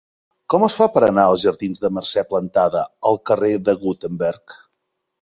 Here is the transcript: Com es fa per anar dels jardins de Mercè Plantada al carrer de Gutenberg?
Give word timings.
Com 0.53 0.63
es 0.67 0.77
fa 0.79 0.87
per 0.95 1.03
anar 1.07 1.25
dels 1.33 1.43
jardins 1.43 1.85
de 1.85 1.93
Mercè 1.99 2.25
Plantada 2.33 2.83
al 3.13 3.23
carrer 3.31 3.55
de 3.71 3.81
Gutenberg? 3.87 4.61